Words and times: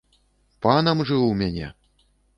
Панам 0.65 1.05
жыў 1.09 1.21
у 1.27 1.31
мяне. 1.43 1.67